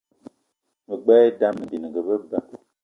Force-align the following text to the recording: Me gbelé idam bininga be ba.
Me 0.85 0.95
gbelé 1.01 1.23
idam 1.29 1.55
bininga 1.69 2.01
be 2.07 2.15
ba. 2.29 2.39